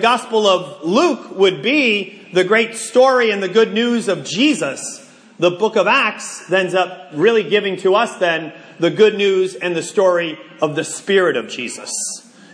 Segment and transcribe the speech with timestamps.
[0.00, 5.06] Gospel of Luke would be the great story and the good news of Jesus,
[5.38, 9.74] the book of Acts ends up really giving to us then the good news and
[9.74, 11.90] the story of the Spirit of Jesus.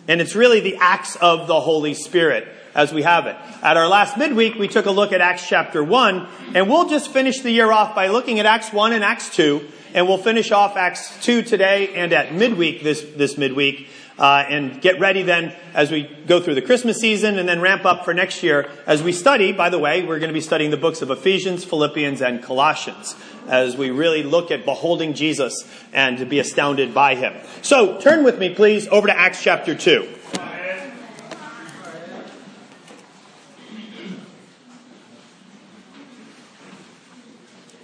[0.09, 3.37] And it's really the acts of the Holy Spirit as we have it.
[3.63, 7.11] At our last midweek, we took a look at Acts chapter 1, and we'll just
[7.11, 10.53] finish the year off by looking at Acts 1 and Acts 2, and we'll finish
[10.53, 13.89] off Acts 2 today and at midweek this, this midweek
[14.19, 17.85] uh, and get ready then as we go through the Christmas season and then ramp
[17.85, 19.53] up for next year as we study.
[19.53, 23.15] By the way, we're going to be studying the books of Ephesians, Philippians, and Colossians
[23.49, 27.35] as we really look at beholding Jesus and to be astounded by him.
[27.63, 30.09] So turn with me, please, over to Acts chapter 2.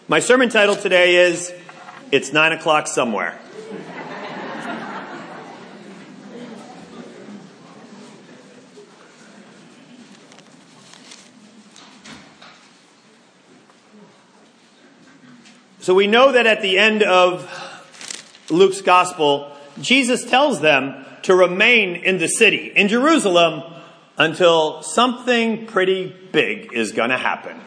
[0.09, 1.55] My sermon title today is
[2.11, 3.39] It's Nine O'Clock Somewhere.
[15.83, 17.51] So we know that at the end of
[18.49, 23.65] Luke's gospel, Jesus tells them to remain in the city, in Jerusalem,
[24.17, 27.61] until something pretty big is going to happen.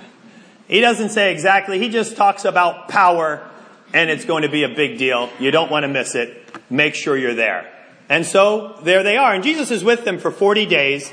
[0.70, 3.46] He doesn't say exactly, he just talks about power,
[3.94, 5.30] and it's going to be a big deal.
[5.38, 6.42] You don't want to miss it.
[6.70, 7.70] Make sure you're there.
[8.08, 9.34] And so there they are.
[9.34, 11.12] And Jesus is with them for 40 days,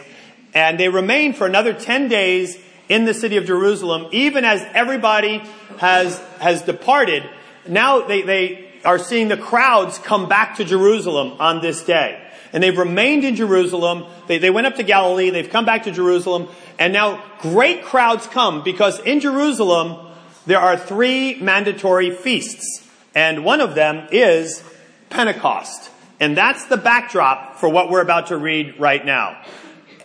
[0.54, 2.58] and they remain for another 10 days
[2.92, 5.38] in the city of Jerusalem, even as everybody
[5.78, 7.22] has, has departed.
[7.66, 12.22] Now they, they are seeing the crowds come back to Jerusalem on this day.
[12.52, 14.04] And they've remained in Jerusalem.
[14.26, 15.30] They, they went up to Galilee.
[15.30, 16.48] They've come back to Jerusalem.
[16.78, 20.12] And now great crowds come because in Jerusalem,
[20.44, 22.86] there are three mandatory feasts.
[23.14, 24.62] And one of them is
[25.08, 25.90] Pentecost.
[26.20, 29.42] And that's the backdrop for what we're about to read right now.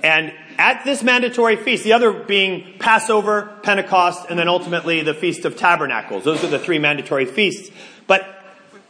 [0.01, 5.45] And at this mandatory feast, the other being Passover, Pentecost, and then ultimately the Feast
[5.45, 6.23] of Tabernacles.
[6.23, 7.69] Those are the three mandatory feasts.
[8.07, 8.25] But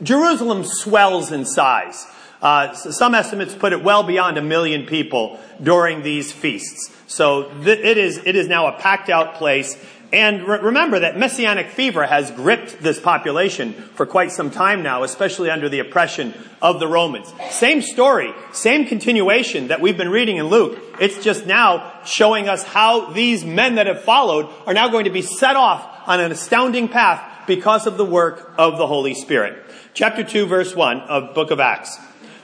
[0.02, 2.06] Jerusalem swells in size.
[2.42, 6.92] Uh, some estimates put it well beyond a million people during these feasts.
[7.08, 9.76] So th- it is it is now a packed out place.
[10.14, 15.04] And re- remember that messianic fever has gripped this population for quite some time now,
[15.04, 17.32] especially under the oppression of the Romans.
[17.50, 20.80] Same story, same continuation that we've been reading in Luke.
[21.00, 25.12] It's just now showing us how these men that have followed are now going to
[25.12, 29.62] be set off on an astounding path because of the work of the Holy Spirit.
[29.94, 31.98] Chapter 2 verse 1 of book of Acts.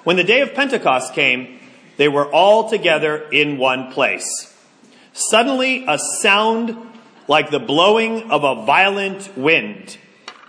[0.04, 1.60] When the day of Pentecost came,
[1.96, 4.54] they were all together in one place.
[5.14, 6.76] Suddenly a sound
[7.28, 9.98] like the blowing of a violent wind.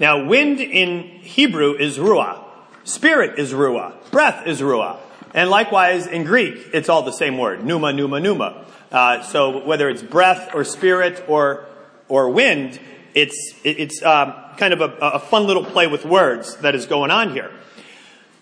[0.00, 2.42] Now, wind in Hebrew is ruah.
[2.84, 3.94] Spirit is ruah.
[4.10, 4.98] Breath is ruah.
[5.32, 7.64] And likewise, in Greek, it's all the same word.
[7.64, 8.64] Pneuma, pneuma, pneuma.
[8.90, 11.66] Uh, so whether it's breath or spirit or,
[12.08, 12.78] or wind,
[13.14, 17.10] it's, it's um, kind of a, a fun little play with words that is going
[17.10, 17.50] on here.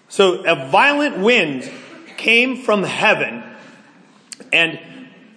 [0.09, 1.71] So a violent wind
[2.19, 3.43] came from heaven
[4.53, 4.79] and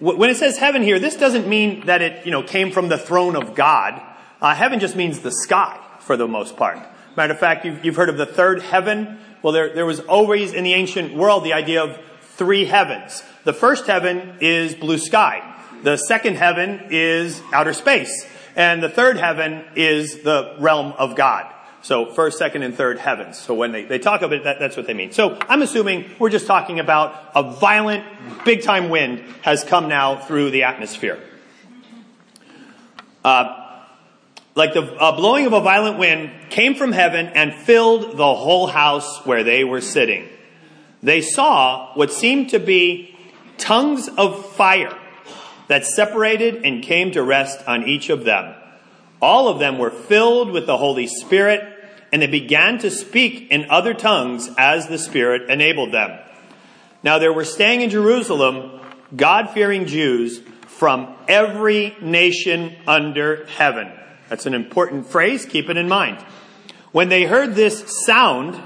[0.00, 2.98] when it says heaven here, this doesn't mean that it, you know, came from the
[2.98, 4.00] throne of God.
[4.40, 6.78] Uh, heaven just means the sky for the most part.
[7.16, 9.18] Matter of fact, you've, you've heard of the third heaven.
[9.42, 13.22] Well, there, there was always in the ancient world the idea of three heavens.
[13.44, 15.54] The first heaven is blue sky.
[15.82, 18.26] The second heaven is outer space.
[18.54, 21.52] And the third heaven is the realm of God.
[21.86, 23.38] So first, second, and third heavens.
[23.38, 25.12] So when they, they talk about it, that, that's what they mean.
[25.12, 28.04] So I'm assuming we're just talking about a violent,
[28.44, 31.22] big time wind has come now through the atmosphere.
[33.24, 33.84] Uh,
[34.56, 38.66] like the uh, blowing of a violent wind came from heaven and filled the whole
[38.66, 40.28] house where they were sitting.
[41.04, 43.16] They saw what seemed to be
[43.58, 44.98] tongues of fire
[45.68, 48.56] that separated and came to rest on each of them.
[49.22, 51.74] All of them were filled with the Holy Spirit
[52.12, 56.18] and they began to speak in other tongues as the Spirit enabled them.
[57.02, 58.80] Now there were staying in Jerusalem
[59.14, 63.90] God fearing Jews from every nation under heaven.
[64.28, 66.18] That's an important phrase, keep it in mind.
[66.92, 68.60] When they heard this sound,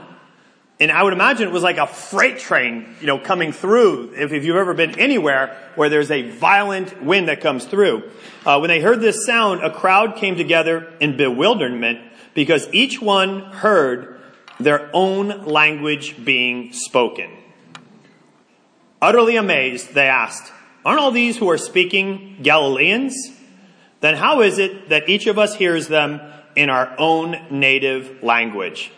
[0.80, 4.14] and I would imagine it was like a freight train, you know, coming through.
[4.16, 8.10] If, if you've ever been anywhere where there's a violent wind that comes through.
[8.46, 12.00] Uh, when they heard this sound, a crowd came together in bewilderment
[12.32, 14.18] because each one heard
[14.58, 17.30] their own language being spoken.
[19.02, 20.50] Utterly amazed, they asked,
[20.82, 23.14] Aren't all these who are speaking Galileans?
[24.00, 26.22] Then how is it that each of us hears them
[26.56, 28.90] in our own native language?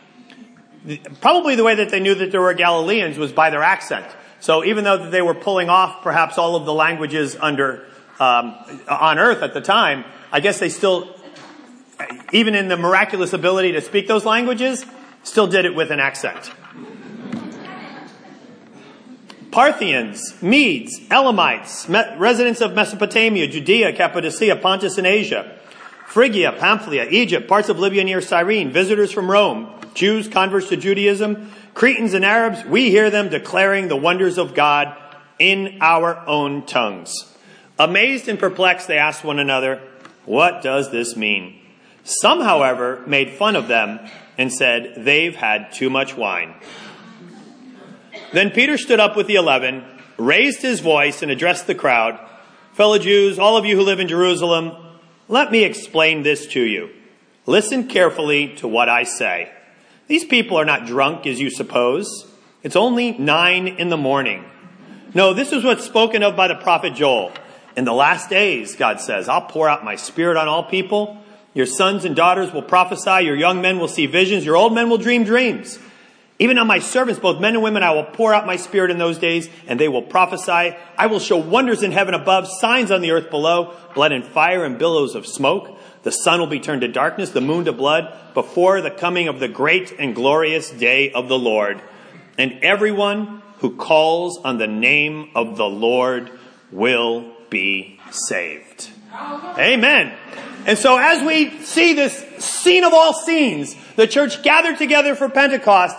[1.20, 4.06] Probably the way that they knew that there were Galileans was by their accent.
[4.40, 7.86] So even though they were pulling off perhaps all of the languages under
[8.18, 8.56] um,
[8.88, 11.14] on earth at the time, I guess they still,
[12.32, 14.84] even in the miraculous ability to speak those languages,
[15.22, 16.50] still did it with an accent.
[19.52, 25.58] Parthians, Medes, Elamites, residents of Mesopotamia, Judea, Cappadocia, Pontus and Asia,
[26.06, 31.52] Phrygia, Pamphylia, Egypt, parts of Libya near Cyrene, visitors from Rome, Jews, converts to Judaism,
[31.74, 34.96] Cretans and Arabs, we hear them declaring the wonders of God
[35.38, 37.34] in our own tongues.
[37.78, 39.80] Amazed and perplexed, they asked one another,
[40.24, 41.58] What does this mean?
[42.04, 44.00] Some, however, made fun of them
[44.36, 46.54] and said, They've had too much wine.
[48.32, 49.84] Then Peter stood up with the eleven,
[50.16, 52.18] raised his voice, and addressed the crowd
[52.72, 54.74] Fellow Jews, all of you who live in Jerusalem,
[55.28, 56.88] let me explain this to you.
[57.44, 59.52] Listen carefully to what I say.
[60.08, 62.26] These people are not drunk as you suppose.
[62.62, 64.44] It's only nine in the morning.
[65.14, 67.32] No, this is what's spoken of by the prophet Joel.
[67.76, 71.18] In the last days, God says, I'll pour out my spirit on all people.
[71.54, 73.24] Your sons and daughters will prophesy.
[73.24, 74.44] Your young men will see visions.
[74.44, 75.78] Your old men will dream dreams.
[76.38, 78.98] Even on my servants, both men and women, I will pour out my spirit in
[78.98, 80.76] those days, and they will prophesy.
[80.98, 84.64] I will show wonders in heaven above, signs on the earth below, blood and fire
[84.64, 85.78] and billows of smoke.
[86.02, 89.38] The sun will be turned to darkness, the moon to blood, before the coming of
[89.38, 91.80] the great and glorious day of the Lord.
[92.38, 96.30] And everyone who calls on the name of the Lord
[96.72, 98.90] will be saved.
[99.14, 100.12] Amen.
[100.66, 105.28] And so as we see this scene of all scenes, the church gathered together for
[105.28, 105.96] Pentecost,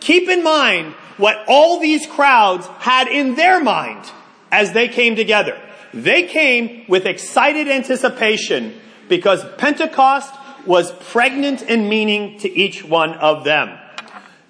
[0.00, 4.04] keep in mind what all these crowds had in their mind
[4.50, 5.58] as they came together.
[5.94, 8.78] They came with excited anticipation
[9.08, 10.34] because Pentecost
[10.66, 13.78] was pregnant in meaning to each one of them.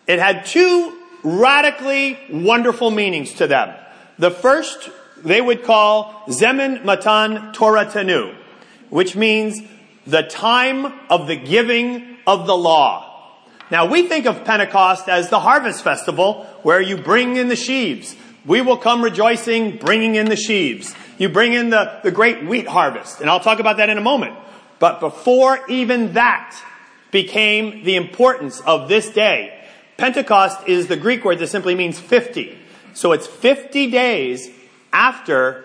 [0.06, 3.74] It had two radically wonderful meanings to them.
[4.18, 4.90] The first
[5.24, 8.34] they would call Zemen Matan Torah Tanu,
[8.88, 9.60] which means
[10.06, 13.04] the time of the giving of the law.
[13.70, 18.16] Now we think of Pentecost as the harvest festival where you bring in the sheaves.
[18.46, 20.94] We will come rejoicing, bringing in the sheaves.
[21.18, 24.02] You bring in the, the great wheat harvest, and I'll talk about that in a
[24.02, 24.34] moment.
[24.78, 26.56] But before even that
[27.10, 29.54] became the importance of this day,
[29.96, 32.56] Pentecost is the Greek word that simply means 50.
[32.94, 34.50] So it's 50 days
[34.92, 35.64] after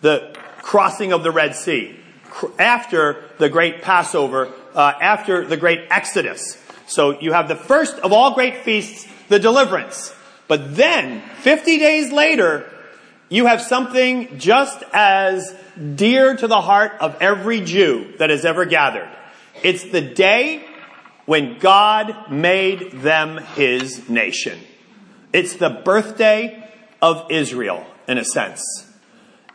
[0.00, 1.96] the crossing of the Red Sea,
[2.58, 6.60] after the great Passover, uh, after the great Exodus.
[6.86, 10.14] So you have the first of all great feasts, the deliverance.
[10.48, 12.70] But then, 50 days later,
[13.28, 15.54] you have something just as
[15.94, 19.08] dear to the heart of every Jew that has ever gathered.
[19.62, 20.64] It's the day
[21.26, 24.58] when God made them his nation.
[25.32, 28.62] It's the birthday of Israel, in a sense.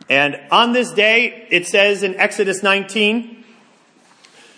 [0.08, 3.44] And on this day, it says in Exodus 19,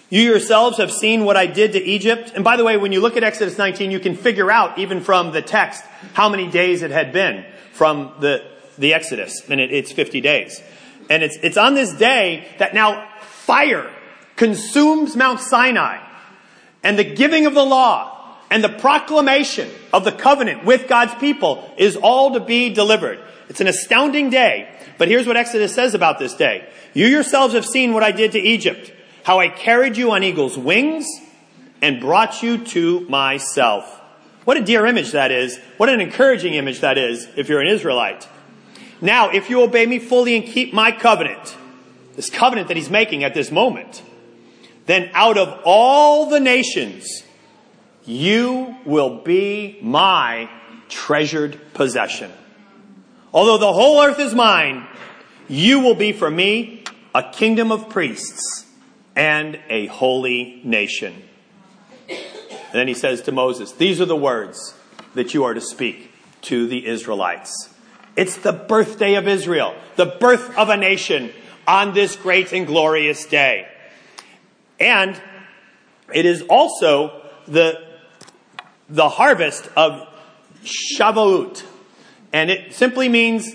[0.09, 2.33] you yourselves have seen what I did to Egypt.
[2.35, 5.01] And by the way, when you look at Exodus 19, you can figure out, even
[5.01, 8.45] from the text, how many days it had been from the,
[8.79, 9.43] the Exodus.
[9.49, 10.63] And it, it's 50 days.
[11.11, 13.91] And it's, it's on this day that now fire
[14.37, 15.99] consumes Mount Sinai
[16.83, 21.73] and the giving of the law and the proclamation of the covenant with God's people
[21.77, 23.19] is all to be delivered.
[23.49, 24.69] It's an astounding day.
[24.99, 26.69] But here's what Exodus says about this day.
[26.95, 28.93] You yourselves have seen what I did to Egypt,
[29.25, 31.07] how I carried you on eagle's wings
[31.81, 34.01] and brought you to myself.
[34.45, 35.59] What a dear image that is.
[35.77, 38.29] What an encouraging image that is if you're an Israelite.
[39.03, 41.57] Now, if you obey me fully and keep my covenant,
[42.15, 44.01] this covenant that he's making at this moment,
[44.87, 47.25] then out of all the nations,
[48.05, 50.49] you will be my
[50.89, 52.31] treasured possession.
[53.35, 54.87] Although the whole earth is mine,
[55.49, 58.67] you will be for me a kingdom of priests
[59.17, 61.23] and a holy nation.
[62.09, 64.75] And then he says to Moses, These are the words
[65.15, 67.72] that you are to speak to the Israelites.
[68.17, 71.33] It's the birthday of Israel, the birth of a nation
[71.67, 73.69] on this great and glorious day.
[74.79, 75.21] And
[76.13, 77.83] it is also the,
[78.89, 80.09] the harvest of
[80.65, 81.65] Shavuot.
[82.33, 83.55] And it simply means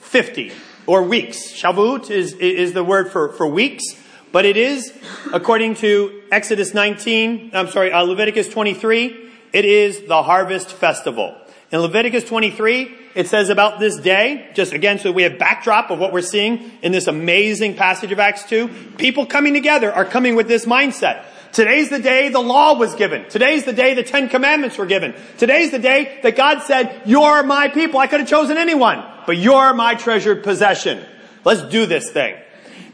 [0.00, 0.52] 50
[0.86, 1.52] or weeks.
[1.52, 3.84] Shavuot is, is the word for, for weeks,
[4.32, 4.92] but it is,
[5.32, 11.36] according to Exodus 19, I'm sorry, uh, Leviticus 23, it is the harvest festival.
[11.70, 15.98] In Leviticus 23, it says about this day, just again, so we have backdrop of
[15.98, 18.68] what we're seeing in this amazing passage of Acts 2.
[18.96, 21.24] People coming together are coming with this mindset.
[21.50, 23.28] Today's the day the law was given.
[23.28, 25.16] Today's the day the Ten Commandments were given.
[25.36, 27.98] Today's the day that God said, you're my people.
[27.98, 31.04] I could have chosen anyone, but you're my treasured possession.
[31.44, 32.36] Let's do this thing.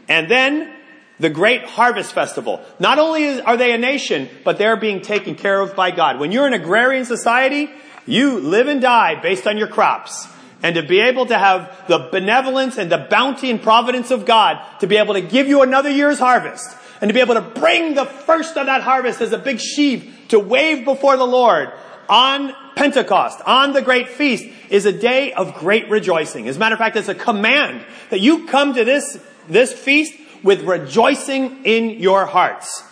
[0.07, 0.73] And then
[1.19, 2.65] the great harvest festival.
[2.79, 6.19] Not only are they a nation, but they're being taken care of by God.
[6.19, 7.69] When you're an agrarian society,
[8.05, 10.27] you live and die based on your crops.
[10.63, 14.63] And to be able to have the benevolence and the bounty and providence of God
[14.79, 17.93] to be able to give you another year's harvest and to be able to bring
[17.93, 21.71] the first of that harvest as a big sheaf to wave before the Lord
[22.09, 26.47] on Pentecost, on the great feast, is a day of great rejoicing.
[26.47, 30.13] As a matter of fact, it's a command that you come to this, this feast
[30.43, 32.83] with rejoicing in your hearts.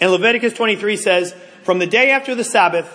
[0.00, 2.88] And Leviticus 23 says, from the day after the Sabbath,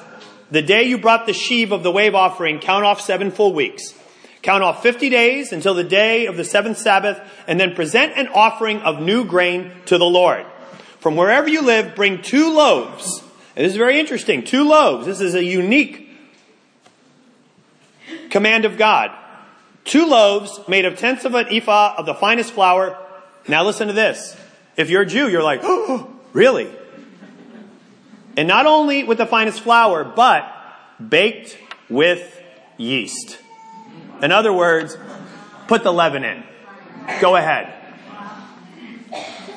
[0.51, 3.93] the day you brought the sheave of the wave offering, count off seven full weeks.
[4.41, 8.27] Count off 50 days until the day of the seventh Sabbath, and then present an
[8.27, 10.45] offering of new grain to the Lord.
[10.99, 13.23] From wherever you live, bring two loaves.
[13.55, 14.43] And this is very interesting.
[14.43, 15.05] Two loaves.
[15.05, 16.09] This is a unique
[18.29, 19.11] command of God.
[19.83, 22.97] Two loaves made of tenths of an ephah of the finest flour.
[23.47, 24.35] Now listen to this.
[24.77, 26.69] If you're a Jew, you're like, oh, really?
[28.37, 30.51] And not only with the finest flour, but
[31.09, 31.57] baked
[31.89, 32.41] with
[32.77, 33.39] yeast.
[34.21, 34.97] In other words,
[35.67, 36.43] put the leaven in.
[37.19, 37.73] Go ahead.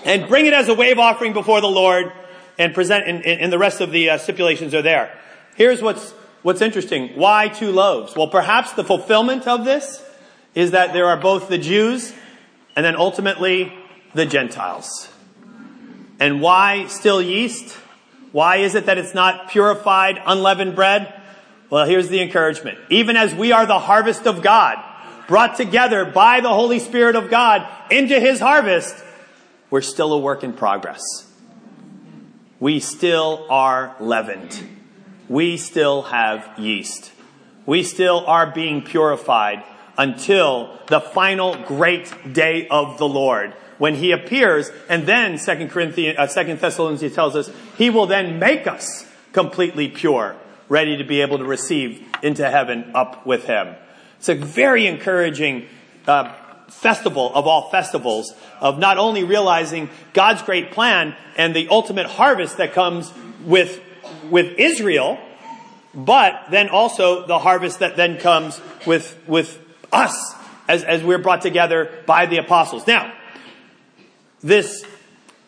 [0.04, 2.12] And bring it as a wave offering before the Lord
[2.59, 5.16] and present, and, and the rest of the uh, stipulations are there.
[5.57, 6.12] Here's what's,
[6.43, 7.11] what's interesting.
[7.16, 8.14] Why two loaves?
[8.16, 10.04] Well, perhaps the fulfillment of this
[10.54, 12.12] is that there are both the Jews
[12.76, 13.73] and then ultimately
[14.14, 15.09] the Gentiles.
[16.21, 17.76] And why still yeast?
[18.35, 21.23] Why is it that it's not purified, unleavened bread?
[21.71, 22.79] Well, here's the encouragement.
[22.91, 24.83] Even as we are the harvest of God,
[25.29, 28.97] brought together by the Holy Spirit of God into His harvest,
[29.71, 31.31] we're still a work in progress.
[32.59, 34.81] We still are leavened.
[35.29, 37.12] We still have yeast.
[37.67, 39.62] We still are being purified
[39.97, 46.19] until the final great day of the Lord when he appears and then second corinthians
[46.19, 50.37] uh, second thessalonians tells us he will then make us completely pure
[50.69, 53.75] ready to be able to receive into heaven up with him.
[54.19, 55.69] It's a very encouraging
[56.07, 56.33] uh,
[56.69, 62.57] festival of all festivals of not only realizing God's great plan and the ultimate harvest
[62.57, 63.12] that comes
[63.45, 63.81] with,
[64.31, 65.19] with Israel,
[65.95, 69.61] but then also the harvest that then comes with, with
[69.93, 70.35] us
[70.66, 72.87] as, as we're brought together by the apostles.
[72.87, 73.12] Now,
[74.45, 74.85] this,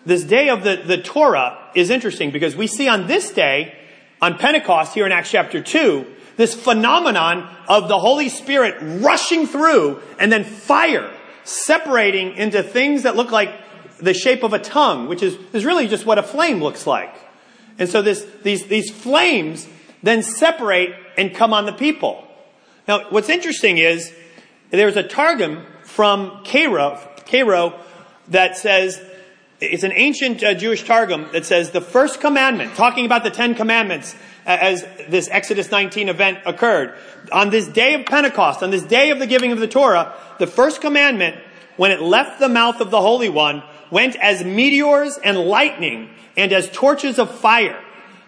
[0.06, 3.76] this day of the, the Torah is interesting because we see on this day
[4.20, 10.00] on Pentecost here in Acts chapter 2, this phenomenon of the Holy Spirit rushing through
[10.18, 11.12] and then fire
[11.44, 13.54] separating into things that look like
[13.98, 17.14] the shape of a tongue, which is, is really just what a flame looks like.
[17.78, 19.68] And so this, these, these flames
[20.02, 22.26] then separate and come on the people.
[22.88, 24.12] Now, what's interesting is
[24.70, 27.78] there's a targum from Cairo, Cairo
[28.28, 29.00] that says
[29.60, 33.54] it's an ancient uh, Jewish Targum that says the first commandment, talking about the Ten
[33.54, 34.14] Commandments
[34.44, 36.94] as this Exodus 19 event occurred.
[37.32, 40.46] On this day of Pentecost, on this day of the giving of the Torah, the
[40.46, 41.36] first commandment,
[41.76, 46.52] when it left the mouth of the Holy One, went as meteors and lightning and
[46.52, 47.82] as torches of fire.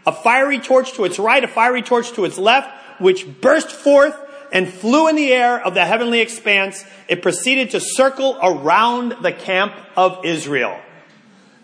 [0.07, 4.17] A fiery torch to its right, a fiery torch to its left, which burst forth
[4.53, 6.85] and flew in the air of the heavenly expanse.
[7.09, 10.79] It proceeded to circle around the camp of Israel.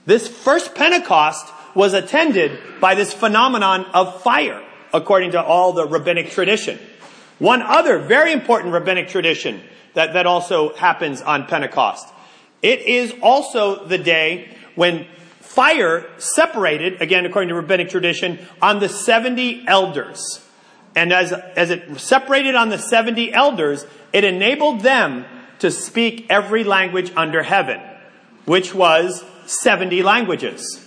[0.07, 4.63] This first Pentecost was attended by this phenomenon of fire,
[4.93, 6.79] according to all the rabbinic tradition.
[7.39, 9.61] One other very important rabbinic tradition
[9.95, 12.07] that, that also happens on Pentecost.
[12.63, 15.07] It is also the day when
[15.41, 20.44] fire separated, again according to rabbinic tradition, on the 70 elders.
[20.97, 25.25] And as, as it separated on the 70 elders, it enabled them
[25.59, 27.81] to speak every language under heaven,
[28.45, 30.87] which was 70 languages.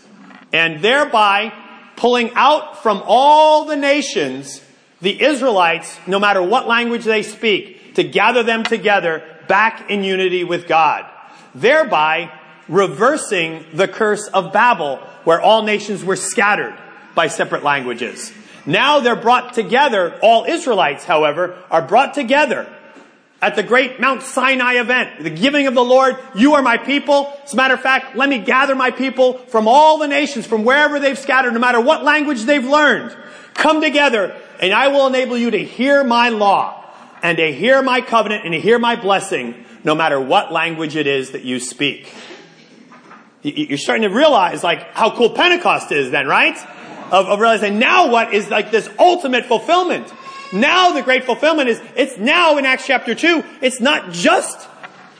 [0.54, 1.54] And thereby
[1.96, 4.62] pulling out from all the nations
[5.02, 10.44] the Israelites, no matter what language they speak, to gather them together back in unity
[10.44, 11.06] with God.
[11.54, 12.32] Thereby
[12.68, 16.76] reversing the curse of Babel, where all nations were scattered
[17.16, 18.34] by separate languages.
[18.68, 22.72] Now they're brought together, all Israelites, however, are brought together
[23.42, 27.32] at the great Mount Sinai event, the giving of the Lord, you are my people.
[27.44, 30.64] As a matter of fact, let me gather my people from all the nations, from
[30.64, 33.16] wherever they've scattered, no matter what language they've learned.
[33.54, 36.84] Come together and I will enable you to hear my law
[37.22, 41.06] and to hear my covenant and to hear my blessing, no matter what language it
[41.06, 42.12] is that you speak.
[43.44, 46.58] you're starting to realize like how cool Pentecost is then, right?
[47.12, 50.12] Of, of realizing now what is like this ultimate fulfillment.
[50.54, 54.68] Now the great fulfillment is, it's now in Acts chapter 2, it's not just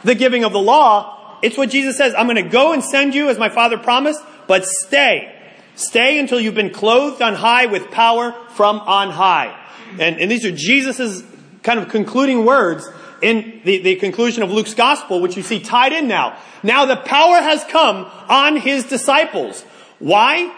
[0.04, 3.30] the giving of the law, it's what Jesus says, I'm gonna go and send you
[3.30, 5.34] as my Father promised, but stay.
[5.76, 9.56] Stay until you've been clothed on high with power from on high.
[10.00, 11.24] And, and these are Jesus'
[11.62, 12.90] kind of concluding words
[13.22, 16.38] in the, the conclusion of Luke's gospel, which you see tied in now.
[16.64, 19.64] Now the power has come on his disciples.
[20.00, 20.54] Why?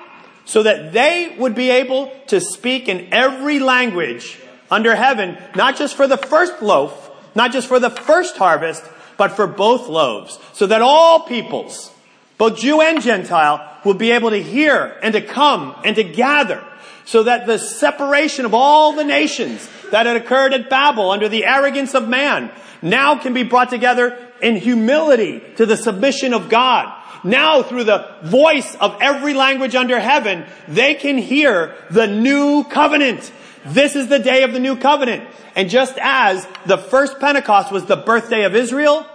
[0.49, 4.39] So that they would be able to speak in every language
[4.71, 8.83] under heaven, not just for the first loaf, not just for the first harvest,
[9.15, 10.39] but for both loaves.
[10.53, 11.93] So that all peoples,
[12.39, 16.65] both Jew and Gentile, will be able to hear and to come and to gather.
[17.05, 21.45] So that the separation of all the nations that had occurred at Babel under the
[21.45, 22.49] arrogance of man
[22.81, 26.95] now can be brought together in humility to the submission of God.
[27.23, 33.31] Now through the voice of every language under heaven, they can hear the new covenant.
[33.65, 35.27] This is the day of the new covenant.
[35.55, 39.05] And just as the first Pentecost was the birthday of Israel,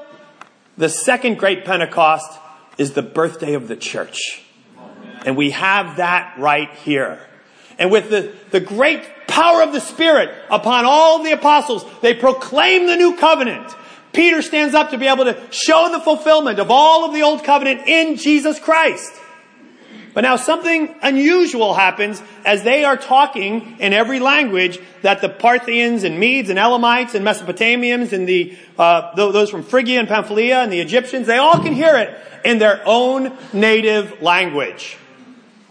[0.77, 2.39] the second great Pentecost
[2.77, 4.43] is the birthday of the church.
[5.25, 7.21] And we have that right here.
[7.79, 12.87] And with the, the great power of the Spirit upon all the apostles, they proclaim
[12.87, 13.75] the new covenant.
[14.15, 17.45] Peter stands up to be able to show the fulfillment of all of the old
[17.45, 19.13] covenant in Jesus Christ.
[20.15, 26.05] But now something unusual happens as they are talking in every language that the Parthians
[26.05, 30.73] and Medes and Elamites and Mesopotamians and the uh, those from Phrygia and Pamphylia and
[30.73, 34.97] the Egyptians they all can hear it in their own native language.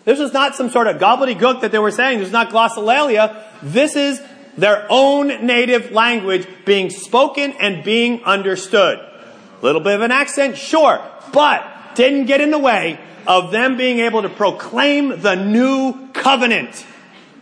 [0.04, 2.20] This is not some sort of gobbledygook that they were saying.
[2.20, 3.42] This is not glossolalia.
[3.62, 4.22] This is
[4.58, 9.00] their own native language being spoken and being understood.
[9.00, 13.78] A little bit of an accent, sure, but didn't get in the way of them
[13.78, 16.86] being able to proclaim the new covenant,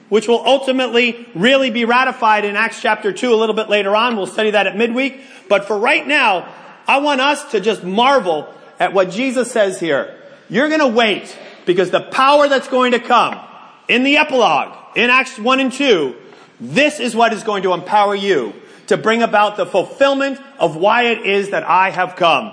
[0.10, 4.16] which will ultimately really be ratified in Acts chapter 2 a little bit later on.
[4.16, 5.22] We'll study that at midweek.
[5.50, 6.54] But for right now,
[6.88, 10.18] I want us to just marvel at what Jesus says here.
[10.50, 13.40] You're going to wait because the power that's going to come
[13.88, 16.16] in the epilogue, in Acts 1 and 2,
[16.62, 18.54] this is what is going to empower you
[18.88, 22.52] to bring about the fulfillment of why it is that I have come.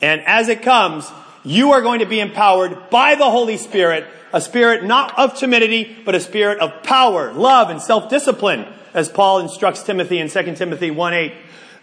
[0.00, 1.10] And as it comes,
[1.44, 5.96] you are going to be empowered by the Holy Spirit, a spirit not of timidity,
[6.04, 10.90] but a spirit of power, love, and self-discipline, as Paul instructs Timothy in 2 Timothy
[10.90, 11.32] 1 8.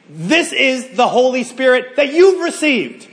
[0.10, 3.08] This is the Holy Spirit that you've received.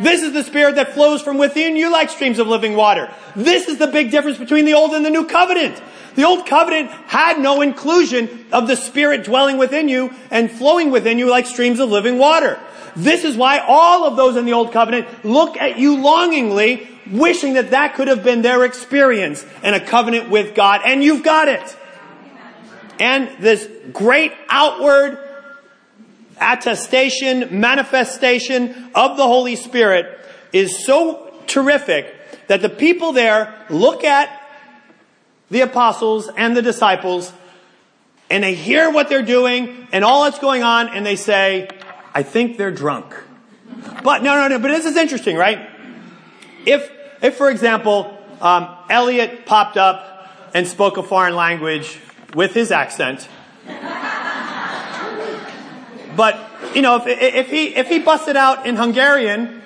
[0.00, 3.12] This is the Spirit that flows from within you like streams of living water.
[3.36, 5.80] This is the big difference between the Old and the New Covenant.
[6.14, 11.18] The Old Covenant had no inclusion of the Spirit dwelling within you and flowing within
[11.18, 12.58] you like streams of living water.
[12.96, 17.54] This is why all of those in the Old Covenant look at you longingly, wishing
[17.54, 21.48] that that could have been their experience and a covenant with God, and you've got
[21.48, 21.76] it.
[23.00, 25.18] And this great outward
[26.40, 30.20] attestation, manifestation of the Holy Spirit
[30.52, 32.14] is so terrific
[32.46, 34.43] that the people there look at
[35.50, 37.32] the apostles and the disciples
[38.30, 41.68] and they hear what they're doing and all that's going on and they say,
[42.14, 43.14] I think they're drunk.
[44.02, 45.68] But no, no, no, but this is interesting, right?
[46.66, 46.90] If,
[47.22, 51.98] if for example, um, Elliot popped up and spoke a foreign language
[52.34, 53.28] with his accent,
[56.16, 56.38] but,
[56.74, 59.62] you know, if, if he, if he busted out in Hungarian,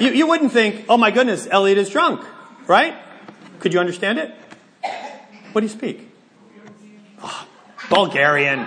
[0.00, 2.24] you, you wouldn't think, oh my goodness, Elliot is drunk,
[2.66, 2.94] right?
[3.60, 4.34] Could you understand it?
[5.54, 6.10] What do you speak?
[7.22, 7.46] Oh,
[7.88, 8.58] Bulgarian.
[8.58, 8.66] All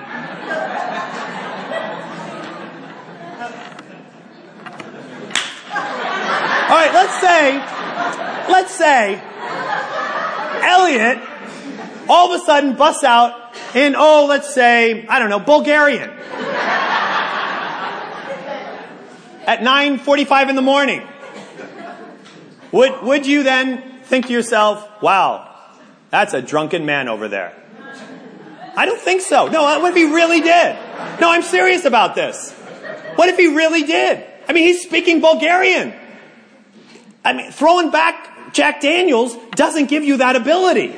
[6.69, 7.57] right, let's say,
[8.49, 9.21] let's say,
[10.63, 11.19] Elliot
[12.07, 16.09] all of a sudden busts out in, oh, let's say, I don't know, Bulgarian.
[19.45, 21.05] at 9.45 in the morning.
[22.71, 25.56] Would, would you then think to yourself, wow,
[26.09, 27.53] that's a drunken man over there?
[28.75, 29.47] I don't think so.
[29.47, 30.75] No, uh, what if he really did?
[31.19, 32.51] No, I'm serious about this.
[33.15, 34.23] What if he really did?
[34.47, 35.93] I mean, he's speaking Bulgarian.
[37.25, 40.95] I mean, throwing back Jack Daniels doesn't give you that ability.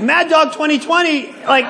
[0.00, 1.64] Mad Dog 2020, like,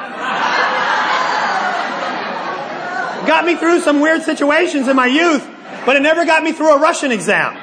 [3.26, 5.46] got me through some weird situations in my youth,
[5.86, 7.54] but it never got me through a Russian exam.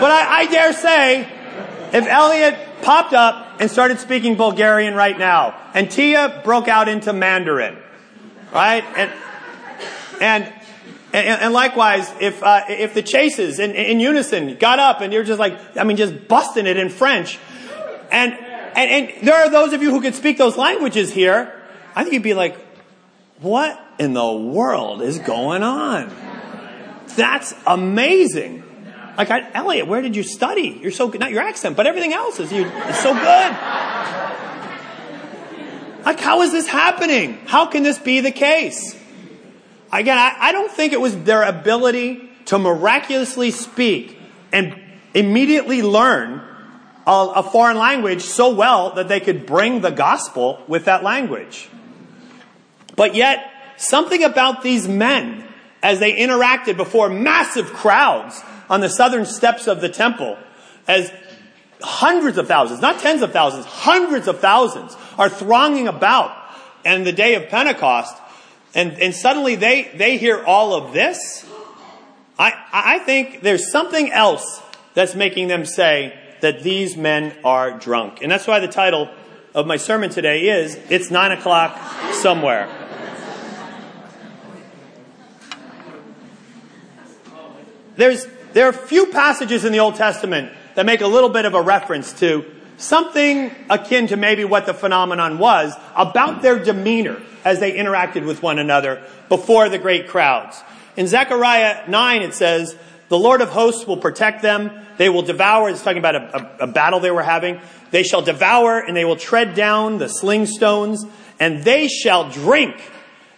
[0.00, 1.20] But I, I dare say,
[1.92, 5.58] if Elliot popped up and started speaking Bulgarian right now.
[5.74, 7.78] And Tia broke out into Mandarin.
[8.52, 8.84] Right?
[8.96, 9.12] And,
[10.20, 10.44] and,
[11.12, 15.24] and, and likewise, if, uh, if the chases in, in unison got up and you're
[15.24, 17.38] just like, I mean, just busting it in French.
[18.12, 21.60] And, and, and there are those of you who could speak those languages here.
[21.96, 22.58] I think you'd be like,
[23.40, 26.14] what in the world is going on?
[27.16, 28.62] That's amazing.
[29.16, 30.78] Like, I, Elliot, where did you study?
[30.80, 31.20] You're so good.
[31.20, 33.56] Not your accent, but everything else is, you, is so good.
[36.04, 37.38] Like, how is this happening?
[37.46, 38.96] How can this be the case?
[39.92, 44.18] Again, I, I don't think it was their ability to miraculously speak
[44.52, 44.78] and
[45.14, 46.42] immediately learn
[47.06, 51.68] a, a foreign language so well that they could bring the gospel with that language.
[52.96, 55.46] But yet, something about these men,
[55.82, 60.38] as they interacted before massive crowds on the southern steps of the temple,
[60.86, 61.12] as
[61.82, 66.34] hundreds of thousands, not tens of thousands, hundreds of thousands are thronging about
[66.84, 68.14] and the day of Pentecost,
[68.74, 71.46] and, and suddenly they, they hear all of this.
[72.38, 74.60] I, I think there's something else
[74.94, 78.20] that's making them say that these men are drunk.
[78.22, 79.08] And that's why the title
[79.54, 81.78] of my sermon today is It's Nine O'Clock
[82.12, 82.83] Somewhere.
[87.96, 91.54] There's, there are few passages in the Old Testament that make a little bit of
[91.54, 92.44] a reference to
[92.76, 98.42] something akin to maybe what the phenomenon was about their demeanor as they interacted with
[98.42, 100.62] one another before the great crowds.
[100.96, 102.76] In Zechariah 9 it says,
[103.08, 104.70] the Lord of hosts will protect them.
[104.96, 105.68] They will devour.
[105.68, 107.60] It's talking about a, a, a battle they were having.
[107.90, 111.04] They shall devour and they will tread down the sling stones
[111.38, 112.80] and they shall drink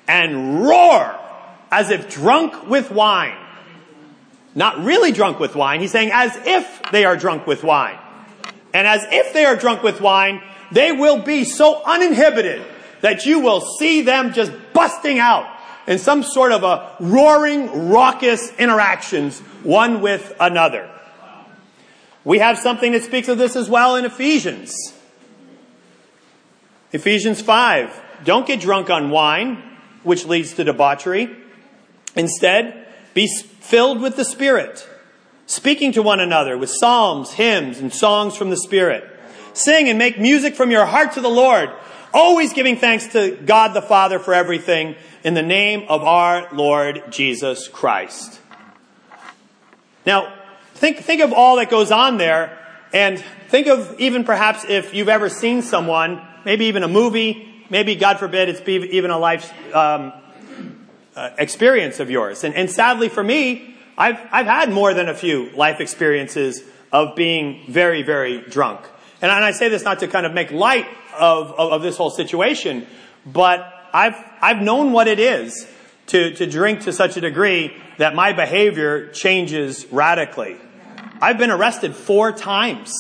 [0.07, 1.19] and roar
[1.71, 3.37] as if drunk with wine.
[4.57, 5.81] Not really drunk with wine.
[5.81, 7.99] He's saying as if they are drunk with wine.
[8.73, 10.43] And as if they are drunk with wine,
[10.73, 12.65] they will be so uninhibited
[13.03, 15.47] that you will see them just busting out
[15.87, 20.91] in some sort of a roaring, raucous interactions one with another.
[22.25, 24.75] We have something that speaks of this as well in Ephesians.
[26.93, 28.03] Ephesians 5.
[28.25, 29.63] Don't get drunk on wine,
[30.03, 31.37] which leads to debauchery.
[32.17, 32.86] Instead,
[33.17, 34.87] be filled with the Spirit,
[35.47, 39.05] speaking to one another with psalms, hymns, and songs from the Spirit.
[39.55, 41.71] Sing and make music from your heart to the Lord,
[42.13, 47.05] always giving thanks to God the Father for everything in the name of our Lord
[47.11, 48.39] Jesus Christ.
[50.05, 50.35] Now,
[50.75, 52.59] think, think of all that goes on there,
[52.93, 57.95] and think of even perhaps if you've ever seen someone, maybe even a movie, maybe,
[57.97, 60.13] God forbid, it's even a life um,
[61.17, 62.45] uh, experience of yours.
[62.45, 67.17] And, and sadly for me, I've, I've had more than a few life experiences of
[67.17, 68.81] being very, very drunk.
[69.23, 70.87] And, and I say this not to kind of make light
[71.19, 72.87] of, of, of this whole situation,
[73.25, 75.67] but I've, I've known what it is
[76.09, 80.57] to, to drink to such a degree that my behavior changes radically.
[81.21, 82.95] I've been arrested four times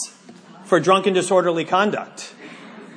[0.64, 2.34] for drunken disorderly conduct.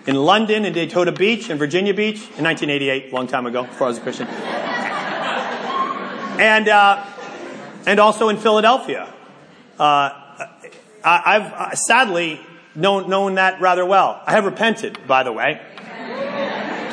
[0.07, 3.87] In London, in Daytona Beach, in Virginia Beach, in 1988, a long time ago, before
[3.87, 4.88] I was a Christian.
[6.39, 7.05] And, uh,
[7.85, 9.13] and also in Philadelphia.
[9.77, 10.09] Uh,
[11.03, 12.39] I, have uh, sadly
[12.75, 14.23] known, known that rather well.
[14.25, 15.61] I have repented, by the way.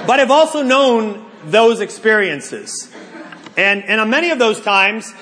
[0.06, 2.92] But I've also known those experiences.
[3.56, 5.12] And, and on many of those times,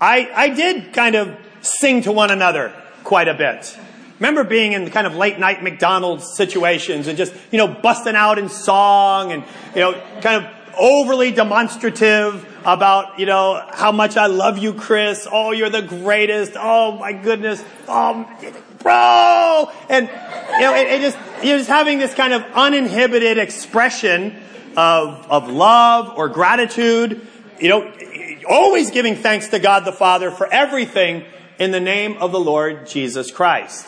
[0.00, 3.78] I, I did kind of sing to one another quite a bit.
[4.18, 8.38] Remember being in kind of late night McDonald's situations and just, you know, busting out
[8.38, 14.26] in song and, you know, kind of overly demonstrative about, you know, how much I
[14.26, 15.28] love you, Chris.
[15.30, 16.52] Oh, you're the greatest.
[16.56, 17.62] Oh my goodness.
[17.86, 18.26] Oh,
[18.82, 19.70] bro.
[19.88, 24.34] And, you know, it, it just, you're just having this kind of uninhibited expression
[24.76, 27.26] of, of love or gratitude,
[27.60, 27.92] you know,
[28.48, 31.24] always giving thanks to God the Father for everything
[31.58, 33.86] in the name of the Lord Jesus Christ.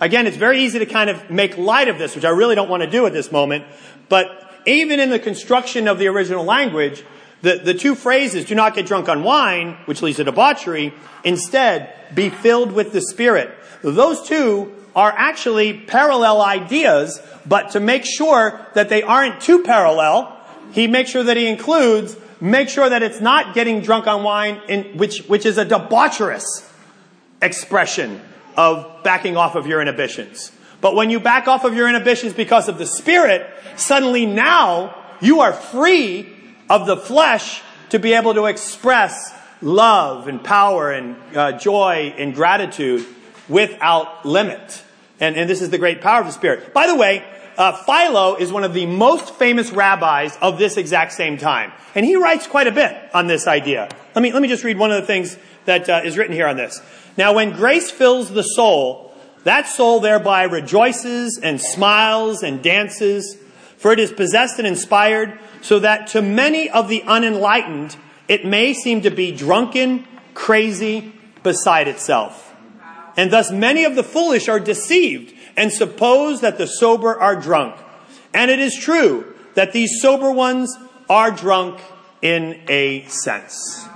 [0.00, 2.68] Again, it's very easy to kind of make light of this, which I really don't
[2.68, 3.64] want to do at this moment,
[4.10, 7.04] but even in the construction of the original language,
[7.42, 10.92] the, the two phrases, do not get drunk on wine, which leads to debauchery,
[11.24, 13.54] instead, be filled with the Spirit.
[13.82, 20.36] Those two are actually parallel ideas, but to make sure that they aren't too parallel,
[20.72, 24.60] he makes sure that he includes, make sure that it's not getting drunk on wine,
[24.68, 26.44] in, which, which is a debaucherous
[27.42, 28.20] expression
[28.56, 30.50] of backing off of your inhibitions.
[30.80, 35.40] But when you back off of your inhibitions because of the Spirit, suddenly now you
[35.40, 36.32] are free
[36.68, 42.34] of the flesh to be able to express love and power and uh, joy and
[42.34, 43.06] gratitude
[43.48, 44.82] without limit.
[45.20, 46.74] And, and this is the great power of the Spirit.
[46.74, 47.24] By the way,
[47.56, 51.72] uh, Philo is one of the most famous rabbis of this exact same time.
[51.94, 53.88] And he writes quite a bit on this idea.
[54.14, 56.46] Let me, let me just read one of the things that uh, is written here
[56.46, 56.80] on this.
[57.16, 59.05] Now, when grace fills the soul,
[59.46, 63.36] that soul thereby rejoices and smiles and dances,
[63.76, 68.74] for it is possessed and inspired, so that to many of the unenlightened, it may
[68.74, 70.04] seem to be drunken,
[70.34, 71.12] crazy,
[71.44, 72.56] beside itself.
[73.16, 77.76] And thus many of the foolish are deceived and suppose that the sober are drunk.
[78.34, 80.76] And it is true that these sober ones
[81.08, 81.80] are drunk
[82.20, 83.86] in a sense.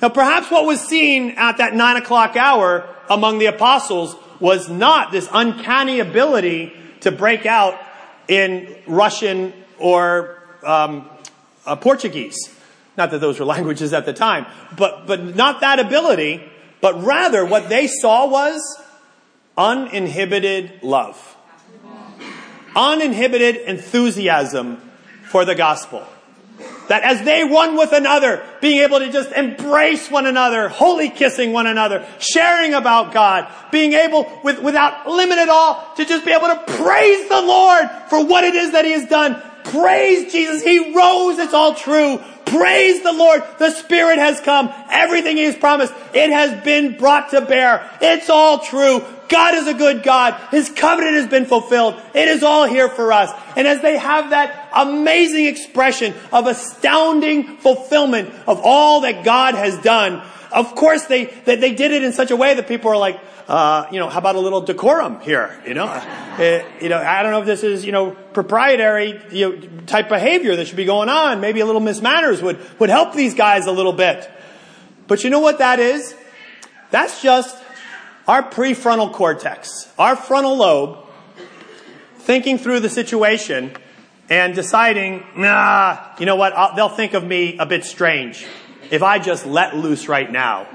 [0.00, 5.12] Now perhaps what was seen at that nine o'clock hour among the apostles was not
[5.12, 7.78] this uncanny ability to break out
[8.28, 11.08] in Russian or um,
[11.66, 12.36] uh, Portuguese.
[12.96, 14.46] Not that those were languages at the time,
[14.76, 16.42] but, but not that ability,
[16.80, 18.60] but rather what they saw was
[19.56, 21.36] uninhibited love.
[22.76, 24.76] Uninhibited enthusiasm
[25.24, 26.06] for the gospel.
[26.88, 31.52] That as they one with another, being able to just embrace one another, holy kissing
[31.52, 36.32] one another, sharing about God, being able, with, without limit at all, to just be
[36.32, 39.40] able to praise the Lord for what it is that He has done.
[39.64, 40.62] Praise Jesus.
[40.62, 41.38] He rose.
[41.38, 42.22] It's all true.
[42.46, 43.42] Praise the Lord.
[43.58, 44.72] The Spirit has come.
[44.90, 45.92] Everything He has promised.
[46.14, 47.88] It has been brought to bear.
[48.00, 49.04] It's all true.
[49.28, 50.34] God is a good God.
[50.50, 52.00] His covenant has been fulfilled.
[52.14, 53.30] It is all here for us.
[53.56, 59.78] And as they have that amazing expression of astounding fulfillment of all that God has
[59.78, 62.96] done, of course they, they, they did it in such a way that people are
[62.96, 65.62] like, uh, you know, how about a little decorum here?
[65.66, 69.56] You know, uh, you know, I don't know if this is, you know, proprietary you
[69.56, 71.40] know, type behavior that should be going on.
[71.40, 74.30] Maybe a little mismanners would, would help these guys a little bit.
[75.06, 76.14] But you know what that is?
[76.90, 77.56] That's just
[78.28, 80.98] our prefrontal cortex, our frontal lobe,
[82.18, 83.72] thinking through the situation
[84.28, 88.46] and deciding, nah, you know what, I'll, they'll think of me a bit strange
[88.90, 90.66] if I just let loose right now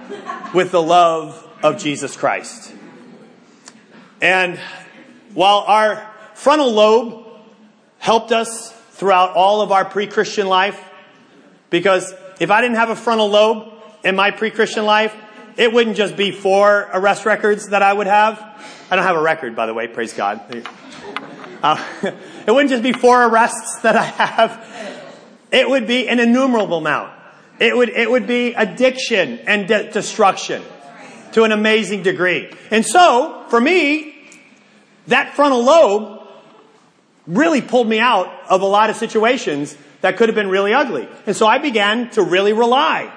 [0.53, 2.73] with the love of Jesus Christ.
[4.19, 4.57] And
[5.35, 7.27] while our frontal lobe
[7.99, 10.83] helped us throughout all of our pre-Christian life,
[11.69, 15.15] because if I didn't have a frontal lobe in my pre-Christian life,
[15.57, 18.39] it wouldn't just be four arrest records that I would have.
[18.89, 20.41] I don't have a record, by the way, praise God.
[21.61, 21.83] Uh,
[22.47, 25.03] it wouldn't just be four arrests that I have.
[25.51, 27.13] It would be an innumerable amount.
[27.59, 30.63] It would, it would be addiction and de- destruction
[31.33, 32.51] to an amazing degree.
[32.71, 34.15] And so, for me,
[35.07, 36.27] that frontal lobe
[37.27, 41.07] really pulled me out of a lot of situations that could have been really ugly.
[41.25, 43.13] And so I began to really rely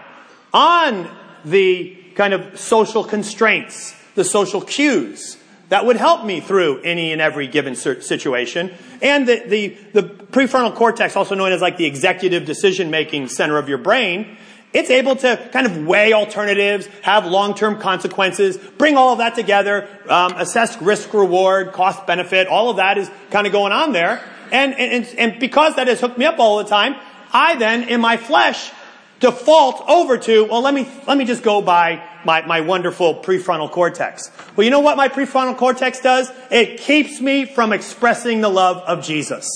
[0.53, 1.11] on
[1.45, 5.37] the kind of social constraints, the social cues
[5.69, 8.73] that would help me through any and every given situation.
[9.03, 13.59] And the, the, the prefrontal cortex, also known as like the executive decision making center
[13.59, 14.37] of your brain,
[14.73, 19.89] it's able to kind of weigh alternatives, have long-term consequences, bring all of that together,
[20.09, 24.23] um, assess risk reward, cost benefit, all of that is kind of going on there.
[24.53, 26.95] And, and, and because that has hooked me up all the time,
[27.33, 28.71] I then, in my flesh,
[29.21, 33.71] default over to, well, let me, let me just go by my, my wonderful prefrontal
[33.71, 34.31] cortex.
[34.55, 36.31] Well, you know what my prefrontal cortex does?
[36.51, 39.49] It keeps me from expressing the love of Jesus.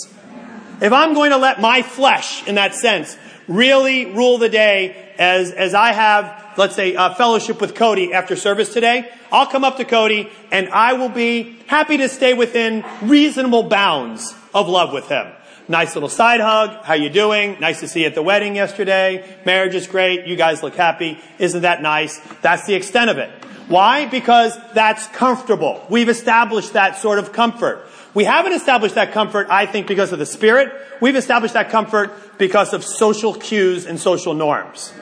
[0.81, 3.17] If I'm going to let my flesh, in that sense,
[3.49, 8.37] really rule the day as, as I have, let's say, a fellowship with Cody after
[8.37, 12.85] service today, I'll come up to Cody and I will be happy to stay within
[13.03, 15.31] reasonable bounds of love with him.
[15.71, 16.85] Nice little side hug.
[16.85, 17.61] How you doing?
[17.61, 19.25] Nice to see you at the wedding yesterday.
[19.47, 20.27] Marriage is great.
[20.27, 21.17] You guys look happy.
[21.39, 22.19] Isn't that nice?
[22.43, 23.31] That's the extent of it.
[23.69, 24.07] Why?
[24.07, 25.87] Because that's comfortable.
[25.89, 27.87] We've established that sort of comfort.
[28.15, 30.73] We haven't established that comfort, I think, because of the Spirit.
[31.01, 34.93] We've established that comfort because of social cues and social norms.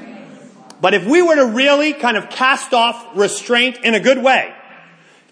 [0.83, 4.55] But if we were to really kind of cast off restraint in a good way,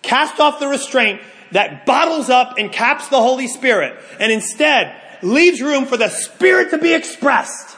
[0.00, 1.20] cast off the restraint
[1.52, 6.70] that bottles up and caps the Holy Spirit, and instead leaves room for the Spirit
[6.70, 7.76] to be expressed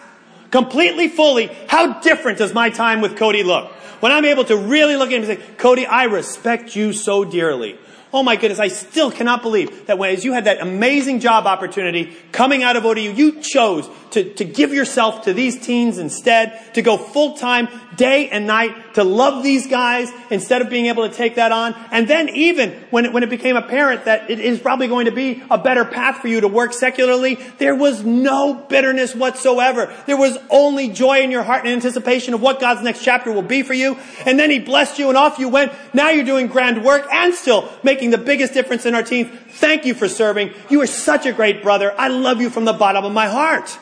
[0.51, 1.47] completely, fully.
[1.69, 3.71] How different does my time with Cody look?
[4.01, 7.25] When I'm able to really look at him and say, Cody, I respect you so
[7.25, 7.79] dearly.
[8.13, 11.47] Oh my goodness, I still cannot believe that when, as you had that amazing job
[11.47, 16.75] opportunity coming out of ODU, you chose to, to give yourself to these teens instead,
[16.75, 21.09] to go full time, day and night, to love these guys instead of being able
[21.09, 21.75] to take that on.
[21.91, 25.13] And then even when it, when it became apparent that it is probably going to
[25.13, 29.93] be a better path for you to work secularly, there was no bitterness whatsoever.
[30.07, 33.43] There was only joy in your heart and anticipation of what God's next chapter will
[33.43, 33.99] be for you.
[34.25, 35.73] And then he blessed you and off you went.
[35.93, 39.29] Now you're doing grand work and still making the biggest difference in our teens.
[39.51, 40.53] Thank you for serving.
[40.71, 41.95] You are such a great brother.
[41.99, 43.77] I love you from the bottom of my heart.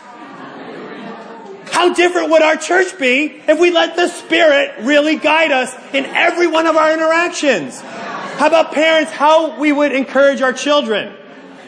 [1.71, 6.05] How different would our church be if we let the Spirit really guide us in
[6.07, 7.81] every one of our interactions?
[7.81, 11.15] How about parents, how we would encourage our children?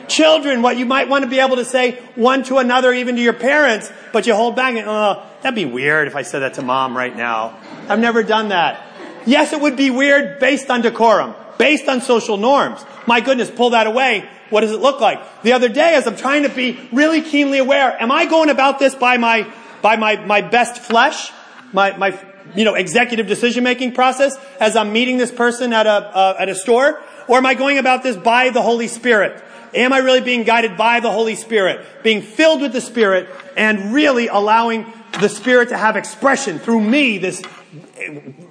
[0.09, 3.23] Children, what you might want to be able to say one to another, even to
[3.23, 6.55] your parents, but you hold back and, oh, that'd be weird if I said that
[6.55, 7.59] to mom right now.
[7.89, 8.83] I've never done that.
[9.27, 12.85] Yes, it would be weird based on decorum, based on social norms.
[13.07, 14.27] My goodness, pull that away.
[14.49, 15.43] What does it look like?
[15.43, 18.79] The other day, as I'm trying to be really keenly aware, am I going about
[18.79, 19.47] this by my
[19.83, 21.33] by my, my best flesh,
[21.73, 22.19] my, my,
[22.55, 26.49] you know, executive decision making process as I'm meeting this person at a, uh, at
[26.49, 27.01] a store?
[27.27, 29.43] Or am I going about this by the Holy Spirit?
[29.75, 31.85] Am I really being guided by the Holy Spirit?
[32.03, 34.87] Being filled with the Spirit and really allowing
[35.21, 37.43] the Spirit to have expression through me, this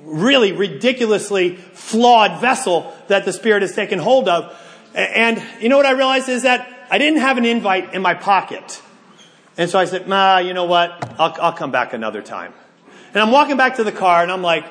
[0.04, 4.56] really ridiculously flawed vessel that the Spirit has taken hold of.
[4.94, 8.14] And you know what I realized is that I didn't have an invite in my
[8.14, 8.82] pocket.
[9.58, 11.16] And so I said, nah, you know what?
[11.20, 12.54] I'll, I'll come back another time.
[13.14, 14.66] And I'm walking back to the car and I'm like,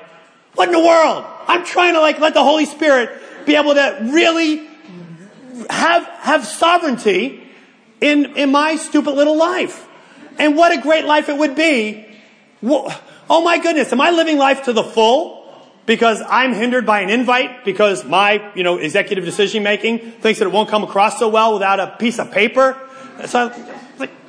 [0.54, 1.24] what in the world?
[1.48, 3.10] I'm trying to like let the Holy Spirit
[3.44, 4.68] be able to really
[5.68, 7.42] have, have sovereignty
[8.00, 9.86] in, in my stupid little life.
[10.38, 12.06] And what a great life it would be.
[12.62, 15.44] Oh my goodness, am I living life to the full?
[15.86, 20.46] Because I'm hindered by an invite because my, you know, executive decision making thinks that
[20.46, 22.76] it won't come across so well without a piece of paper.
[23.26, 23.52] So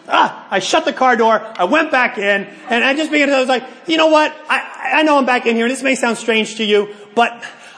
[0.07, 1.41] ah, I shut the car door.
[1.57, 4.35] I went back in and I just began to, I was like, you know what?
[4.49, 5.65] I, I know I'm back in here.
[5.65, 7.31] And this may sound strange to you, but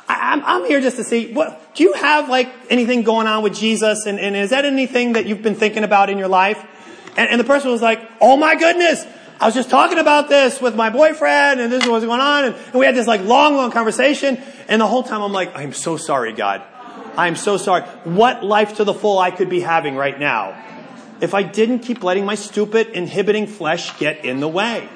[0.07, 3.43] I, am I'm here just to see what, do you have like anything going on
[3.43, 4.05] with Jesus?
[4.05, 6.63] And, and is that anything that you've been thinking about in your life?
[7.17, 9.05] And, and the person was like, oh my goodness.
[9.41, 12.45] I was just talking about this with my boyfriend and this is what's going on.
[12.45, 14.41] And, and we had this like long, long conversation.
[14.67, 16.61] And the whole time I'm like, I'm so sorry, God.
[17.17, 17.83] I'm so sorry.
[18.03, 20.65] What life to the full I could be having right now
[21.21, 24.87] if I didn't keep letting my stupid, inhibiting flesh get in the way.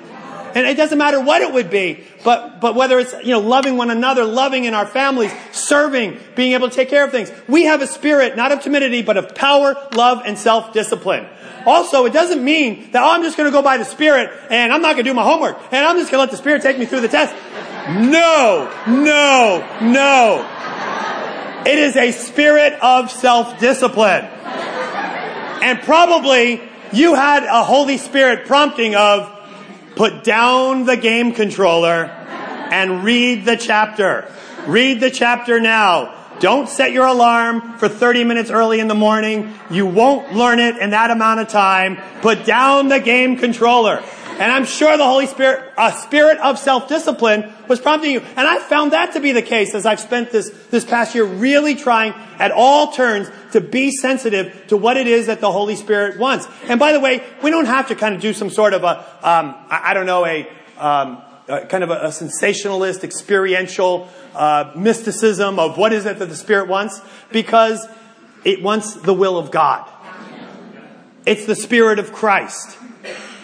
[0.55, 3.75] And it doesn't matter what it would be, but, but whether it's, you know, loving
[3.75, 7.31] one another, loving in our families, serving, being able to take care of things.
[7.47, 11.25] We have a spirit, not of timidity, but of power, love, and self-discipline.
[11.65, 14.81] Also, it doesn't mean that, oh, I'm just to go by the Spirit and I'm
[14.81, 17.01] not to do my homework and I'm just to let the Spirit take me through
[17.01, 17.33] the test.
[17.88, 20.49] No, no, no.
[21.65, 24.25] It is a spirit of self-discipline.
[25.63, 29.32] And probably you had a Holy Spirit prompting of
[29.95, 34.30] put down the game controller and read the chapter.
[34.67, 36.19] Read the chapter now.
[36.41, 39.54] Don't set your alarm for 30 minutes early in the morning.
[39.71, 41.97] You won't learn it in that amount of time.
[42.21, 44.04] Put down the game controller.
[44.39, 48.19] And I'm sure the Holy Spirit, a spirit of self-discipline was prompting you.
[48.19, 51.23] And I found that to be the case as I've spent this, this past year
[51.23, 55.75] really trying at all turns to be sensitive to what it is that the Holy
[55.75, 56.47] Spirit wants.
[56.63, 58.99] And by the way, we don't have to kind of do some sort of a,
[59.21, 64.71] um, I, I, don't know, a, um, a kind of a, a, sensationalist, experiential uh,
[64.75, 67.87] mysticism of what is it that the Spirit wants, because
[68.43, 69.87] it wants the will of God.
[71.25, 72.77] It's the Spirit of Christ.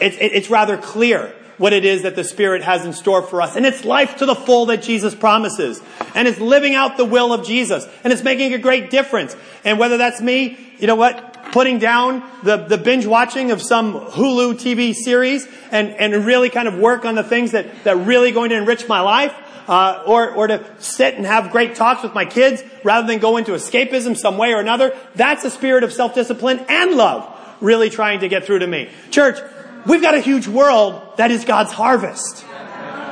[0.01, 3.55] It's, it's rather clear what it is that the Spirit has in store for us.
[3.55, 5.81] And it's life to the full that Jesus promises.
[6.15, 7.85] And it's living out the will of Jesus.
[8.03, 9.35] And it's making a great difference.
[9.65, 13.93] And whether that's me, you know what, putting down the, the binge watching of some
[13.93, 18.31] Hulu TV series and, and really kind of work on the things that, that really
[18.31, 19.35] going to enrich my life.
[19.67, 23.37] Uh, or, or to sit and have great talks with my kids rather than go
[23.37, 24.97] into escapism some way or another.
[25.13, 28.89] That's a spirit of self-discipline and love really trying to get through to me.
[29.11, 29.37] Church,
[29.85, 32.45] We've got a huge world that is God's harvest.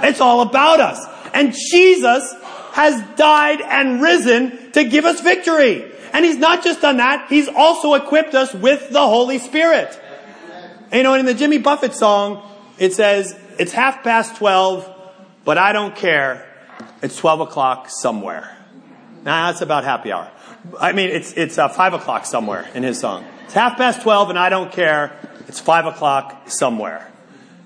[0.04, 1.04] It's all about us.
[1.34, 2.34] And Jesus
[2.74, 5.92] has died and risen to give us victory.
[6.14, 10.00] And He's not just done that, He's also equipped us with the Holy Spirit.
[10.92, 14.90] And you know, in the Jimmy Buffett song, it says, it's half past 12,
[15.44, 16.48] but I don't care.
[17.02, 18.56] It's 12 o'clock somewhere.
[19.24, 20.32] Now that's about happy hour.
[20.80, 23.26] I mean, it's, it's uh, 5 o'clock somewhere in his song.
[23.46, 25.18] It's half past 12 and I don't care.
[25.48, 27.10] It's five o'clock somewhere.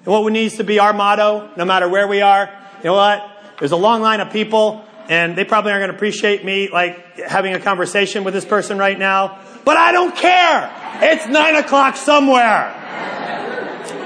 [0.05, 3.27] And what needs to be our motto, no matter where we are, you know what?
[3.59, 7.17] There's a long line of people and they probably aren't going to appreciate me like
[7.19, 9.39] having a conversation with this person right now.
[9.65, 10.71] But I don't care.
[11.01, 12.77] It's nine o'clock somewhere.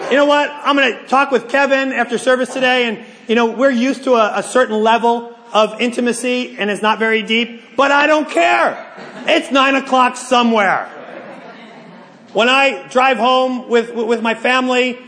[0.10, 0.50] You know what?
[0.52, 4.16] I'm going to talk with Kevin after service today and you know, we're used to
[4.16, 8.94] a, a certain level of intimacy and it's not very deep, but I don't care.
[9.28, 10.92] It's nine o'clock somewhere.
[12.36, 15.00] When I drive home with, with my family,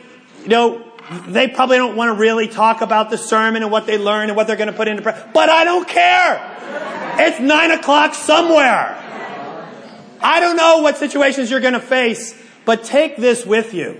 [0.44, 0.82] you know,
[1.28, 4.38] they probably don't want to really talk about the sermon and what they learned and
[4.38, 7.18] what they're going to put into prayer, but I don't care.
[7.20, 8.96] It's nine o'clock somewhere.
[10.22, 14.00] I don't know what situations you're going to face, but take this with you.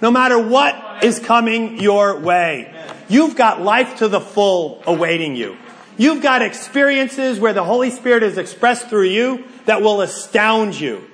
[0.00, 2.74] No matter what is coming your way,
[3.08, 5.56] you've got life to the full awaiting you.
[5.96, 11.04] You've got experiences where the Holy Spirit is expressed through you that will astound you.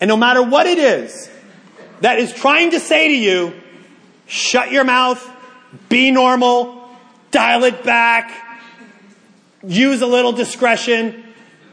[0.00, 1.30] And no matter what it is
[2.00, 3.52] that is trying to say to you,
[4.26, 5.28] shut your mouth,
[5.88, 6.88] be normal,
[7.30, 8.32] dial it back,
[9.62, 11.24] use a little discretion,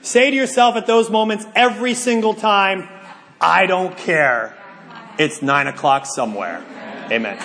[0.01, 2.89] say to yourself at those moments every single time,
[3.39, 4.57] I don't care.
[5.17, 6.63] It's nine o'clock somewhere.
[7.09, 7.37] Amen.